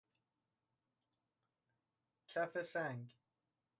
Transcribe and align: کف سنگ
کف 2.33 2.57
سنگ 2.73 3.07